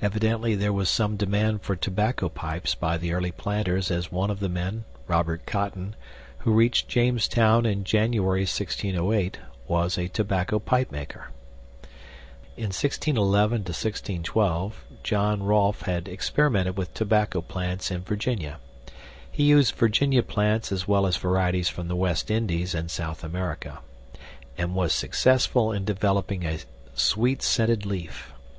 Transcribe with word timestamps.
Evidently 0.00 0.54
there 0.54 0.72
was 0.72 0.88
some 0.88 1.18
demand 1.18 1.60
for 1.60 1.76
tobacco 1.76 2.30
pipes 2.30 2.74
by 2.74 2.96
the 2.96 3.12
early 3.12 3.30
planters 3.30 3.90
as 3.90 4.10
one 4.10 4.30
of 4.30 4.40
the 4.40 4.48
men, 4.48 4.84
Robert 5.06 5.44
Cotten, 5.44 5.94
who 6.38 6.54
reached 6.54 6.88
Jamestown 6.88 7.66
in 7.66 7.84
January 7.84 8.44
1608, 8.46 9.38
was 9.66 9.98
a 9.98 10.08
tobacco 10.08 10.58
pipemaker. 10.58 11.28
In 12.56 12.72
1611 12.72 13.64
12 14.22 14.84
John 15.02 15.42
Rolfe 15.42 15.82
had 15.82 16.08
experimented 16.08 16.78
with 16.78 16.94
tobacco 16.94 17.42
plants 17.42 17.90
in 17.90 18.00
Virginia 18.00 18.60
(he 19.30 19.42
used 19.42 19.74
Virginia 19.74 20.22
plants 20.22 20.72
as 20.72 20.88
well 20.88 21.06
as 21.06 21.18
varieties 21.18 21.68
from 21.68 21.88
the 21.88 21.94
West 21.94 22.30
Indies 22.30 22.74
and 22.74 22.90
South 22.90 23.22
America), 23.22 23.80
and 24.56 24.74
was 24.74 24.94
successful 24.94 25.72
in 25.72 25.84
developing 25.84 26.46
a 26.46 26.60
sweet 26.94 27.42
scented 27.42 27.84
leaf. 27.84 28.32